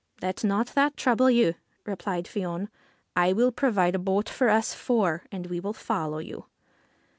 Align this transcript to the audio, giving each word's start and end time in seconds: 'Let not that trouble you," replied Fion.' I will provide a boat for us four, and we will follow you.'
'Let 0.23 0.43
not 0.43 0.69
that 0.73 0.97
trouble 0.97 1.29
you," 1.29 1.53
replied 1.85 2.25
Fion.' 2.25 2.69
I 3.25 3.33
will 3.33 3.51
provide 3.51 3.93
a 3.93 3.99
boat 3.99 4.29
for 4.29 4.49
us 4.49 4.73
four, 4.73 5.21
and 5.31 5.45
we 5.45 5.59
will 5.59 5.73
follow 5.73 6.17
you.' 6.17 6.45